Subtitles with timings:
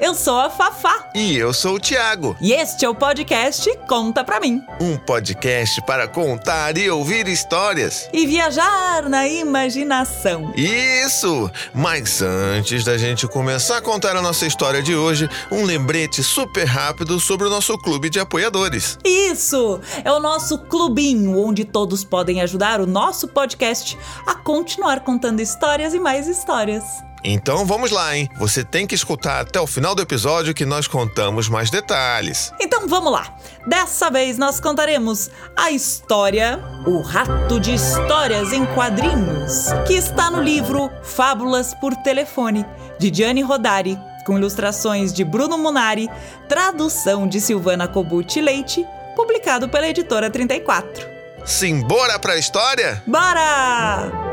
[0.00, 4.22] Eu sou a Fafá E eu sou o Tiago, e este é o podcast Conta
[4.24, 4.62] Pra Mim.
[4.80, 8.08] um podcast para contar e ouvir histórias.
[8.12, 10.52] E viajar na imaginação.
[10.56, 11.50] Isso!
[11.74, 16.64] Mas antes da gente começar a contar a nossa história de hoje, um lembrete super
[16.64, 18.98] rápido sobre o nosso clube de apoiadores.
[19.04, 19.80] Isso!
[20.04, 25.94] É o nosso clubinho onde todos podem ajudar o nosso podcast a continuar contando histórias
[25.94, 26.84] e mais histórias.
[27.24, 28.28] Então vamos lá, hein?
[28.38, 32.52] Você tem que escutar até o final do episódio que nós contamos mais detalhes.
[32.60, 33.36] Então vamos lá!
[33.66, 40.42] Dessa vez nós contaremos a história O Rato de Histórias em Quadrinhos, que está no
[40.42, 42.64] livro Fábulas por Telefone,
[42.98, 46.08] de Gianni Rodari, com ilustrações de Bruno Munari,
[46.48, 48.84] tradução de Silvana Cobucci Leite,
[49.16, 51.06] publicado pela editora 34.
[51.44, 53.02] Simbora pra história?
[53.06, 54.27] Bora!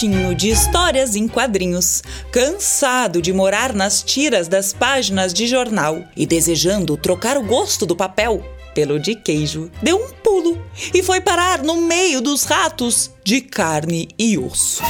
[0.00, 6.96] De histórias em quadrinhos, cansado de morar nas tiras das páginas de jornal e desejando
[6.96, 8.42] trocar o gosto do papel
[8.74, 10.58] pelo de queijo, deu um pulo
[10.94, 14.82] e foi parar no meio dos ratos de carne e osso.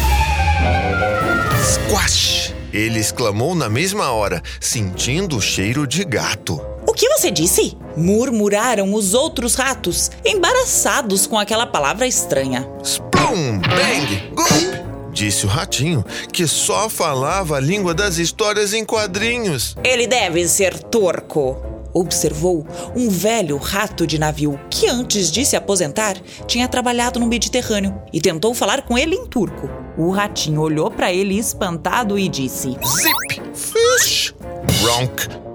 [1.60, 2.54] Squash!
[2.72, 6.64] Ele exclamou na mesma hora, sentindo o cheiro de gato.
[6.86, 7.76] O que você disse?
[7.96, 12.64] Murmuraram os outros ratos, embaraçados com aquela palavra estranha.
[12.84, 13.58] Sprum!
[13.58, 14.34] Bang!
[14.36, 14.89] Goop!
[15.12, 19.76] Disse o ratinho, que só falava a língua das histórias em quadrinhos.
[19.82, 21.56] Ele deve ser turco,
[21.92, 26.16] observou um velho rato de navio que, antes de se aposentar,
[26.46, 29.68] tinha trabalhado no Mediterrâneo e tentou falar com ele em turco.
[29.98, 33.42] O ratinho olhou para ele espantado e disse: Zip!
[33.54, 34.34] Fish!
[34.80, 35.49] Bronk!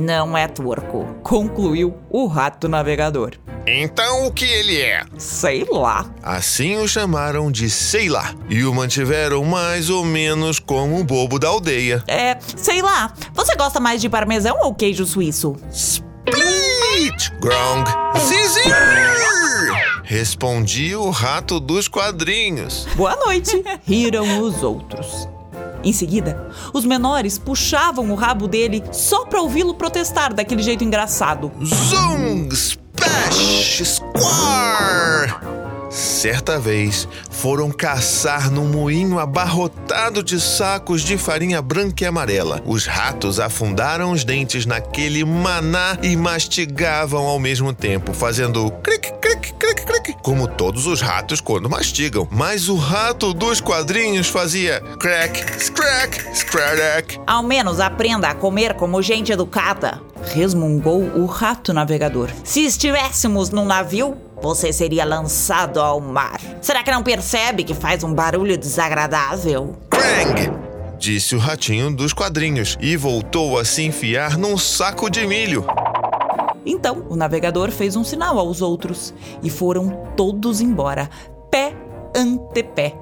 [0.00, 3.32] Não é turco, concluiu o rato navegador.
[3.66, 5.02] Então o que ele é?
[5.18, 6.06] Sei lá.
[6.22, 11.38] Assim o chamaram de sei lá e o mantiveram mais ou menos como um bobo
[11.38, 12.02] da aldeia.
[12.08, 13.12] É, sei lá.
[13.34, 15.54] Você gosta mais de parmesão ou queijo suíço?
[15.70, 17.30] Split!
[17.38, 17.84] Grong!
[18.18, 18.62] Zizi!
[20.02, 22.86] Respondia o rato dos quadrinhos.
[22.96, 23.62] Boa noite!
[23.86, 25.28] Riram os outros.
[25.82, 31.50] Em seguida, os menores puxavam o rabo dele só para ouvi-lo protestar daquele jeito engraçado.
[31.64, 32.48] Zoom!
[32.50, 33.84] Splash!
[33.84, 35.59] Squar!
[35.90, 42.62] Certa vez, foram caçar num moinho abarrotado de sacos de farinha branca e amarela.
[42.64, 49.52] Os ratos afundaram os dentes naquele maná e mastigavam ao mesmo tempo, fazendo cric, cric,
[49.54, 52.28] cric, cric, como todos os ratos quando mastigam.
[52.30, 57.18] Mas o rato dos quadrinhos fazia crack, scrack, scrack.
[57.26, 60.00] Ao menos aprenda a comer como gente educada,
[60.32, 62.30] resmungou o rato navegador.
[62.44, 66.40] Se estivéssemos num navio, você seria lançado ao mar.
[66.60, 69.76] Será que não percebe que faz um barulho desagradável?
[69.88, 70.60] Krang!
[70.98, 75.64] Disse o ratinho dos quadrinhos e voltou a se enfiar num saco de milho.
[76.64, 81.08] Então, o navegador fez um sinal aos outros e foram todos embora,
[81.50, 81.74] pé
[82.14, 82.94] ante pé,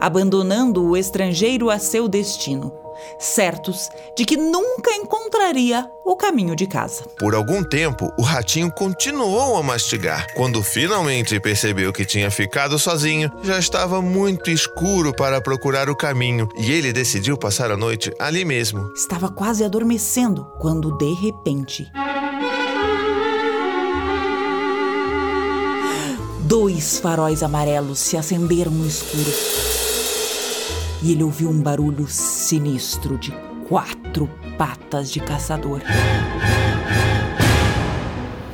[0.00, 2.72] abandonando o estrangeiro a seu destino,
[3.18, 7.04] certos de que nunca encontraria o caminho de casa.
[7.18, 10.26] Por algum tempo, o ratinho continuou a mastigar.
[10.34, 16.48] Quando finalmente percebeu que tinha ficado sozinho, já estava muito escuro para procurar o caminho
[16.56, 18.92] e ele decidiu passar a noite ali mesmo.
[18.94, 21.90] Estava quase adormecendo quando, de repente.
[26.40, 29.81] Dois faróis amarelos se acenderam no escuro.
[31.02, 33.32] E ele ouviu um barulho sinistro de
[33.68, 35.80] quatro patas de caçador.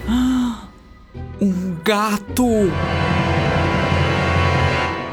[0.08, 0.62] Ah,
[1.40, 2.46] Um gato!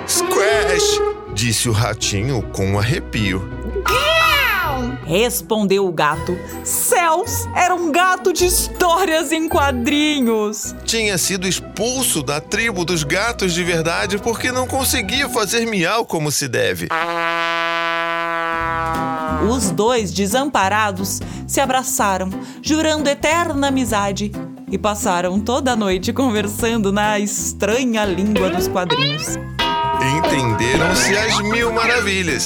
[0.08, 1.02] Squash!
[1.34, 3.42] Disse o ratinho com um arrepio.
[5.06, 6.38] Respondeu o gato.
[6.63, 10.75] Céus, era um gato de histórias em quadrinhos.
[10.84, 16.31] Tinha sido expulso da tribo dos gatos de verdade porque não conseguia fazer miau como
[16.31, 16.88] se deve.
[19.50, 22.30] Os dois, desamparados, se abraçaram,
[22.62, 24.31] jurando eterna amizade,
[24.72, 29.38] e passaram toda a noite conversando na estranha língua dos quadrinhos.
[30.18, 32.46] Entenderam-se as mil maravilhas.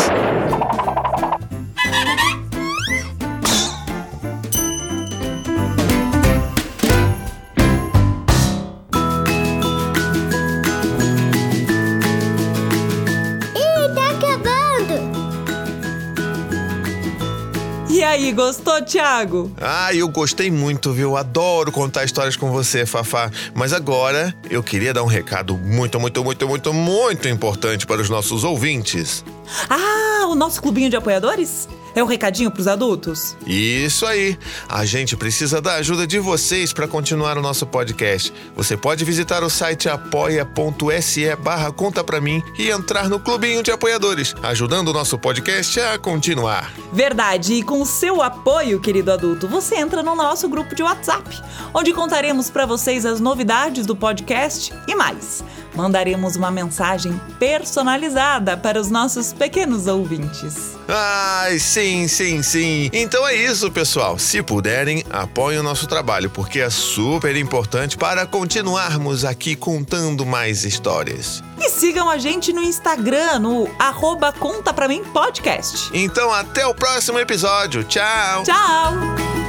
[18.04, 19.52] Aí, gostou, Thiago?
[19.60, 21.18] Ah, eu gostei muito, viu?
[21.18, 23.32] Adoro contar histórias com você, Fafá.
[23.54, 28.10] Mas agora eu queria dar um recado muito, muito, muito, muito, muito importante para os
[28.10, 29.24] nossos ouvintes.
[29.70, 31.68] Ah, o nosso clubinho de apoiadores?
[32.00, 33.36] É um recadinho pros adultos?
[33.46, 34.40] Isso aí.
[34.70, 38.32] A gente precisa da ajuda de vocês para continuar o nosso podcast.
[38.56, 43.70] Você pode visitar o site apoia.se barra conta pra mim e entrar no clubinho de
[43.70, 46.72] apoiadores, ajudando o nosso podcast a continuar.
[46.94, 51.44] Verdade, e com o seu apoio, querido adulto, você entra no nosso grupo de WhatsApp,
[51.74, 55.44] onde contaremos para vocês as novidades do podcast e mais.
[55.76, 60.78] Mandaremos uma mensagem personalizada para os nossos pequenos ouvintes.
[60.88, 62.90] Ai, sim, sim, sim.
[62.94, 64.20] Então é isso, pessoal.
[64.20, 70.64] Se puderem, apoiem o nosso trabalho, porque é super importante para continuarmos aqui contando mais
[70.66, 71.44] histórias.
[71.60, 75.90] E sigam a gente no Instagram, no arroba Conta Pra Mim Podcast.
[75.94, 77.84] Então até o próximo episódio.
[77.84, 78.44] Tchau!
[78.44, 79.49] Tchau!